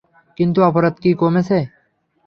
[0.37, 1.57] কিন্তু অপরাধ কি কমেছে?